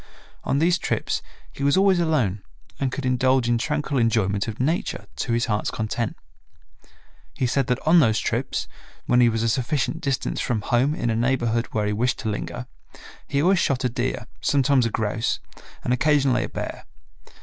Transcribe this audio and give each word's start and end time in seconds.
On 0.43 0.57
these 0.57 0.79
trips 0.79 1.21
he 1.53 1.61
was 1.63 1.77
always 1.77 1.99
alone 1.99 2.41
and 2.79 2.91
could 2.91 3.05
indulge 3.05 3.47
in 3.47 3.59
tranquil 3.59 3.99
enjoyment 3.99 4.47
of 4.47 4.59
Nature 4.59 5.05
to 5.17 5.33
his 5.33 5.45
heart's 5.45 5.69
content. 5.69 6.17
He 7.35 7.45
said 7.45 7.67
that 7.67 7.77
on 7.85 7.99
those 7.99 8.17
trips, 8.17 8.67
when 9.05 9.21
he 9.21 9.29
was 9.29 9.43
a 9.43 9.47
sufficient 9.47 10.01
distance 10.01 10.41
from 10.41 10.61
home 10.61 10.95
in 10.95 11.11
a 11.11 11.15
neighborhood 11.15 11.67
where 11.67 11.85
he 11.85 11.93
wished 11.93 12.17
to 12.21 12.29
linger, 12.29 12.65
he 13.27 13.43
always 13.43 13.59
shot 13.59 13.83
a 13.83 13.89
deer, 13.89 14.25
sometimes 14.41 14.87
a 14.87 14.89
grouse, 14.89 15.39
and 15.83 15.93
occasionally 15.93 16.45
a 16.45 16.49
bear. 16.49 16.85